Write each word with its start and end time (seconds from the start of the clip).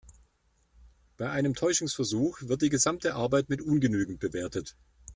Bei 1.17 1.29
einem 1.29 1.53
Täuschungsversuch 1.53 2.39
wird 2.47 2.63
die 2.63 2.69
gesamte 2.69 3.13
Arbeit 3.13 3.49
mit 3.49 3.61
ungenügend 3.61 4.19
bewertet. 4.19 4.75